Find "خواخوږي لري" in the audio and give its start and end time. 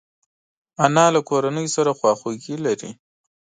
1.99-2.91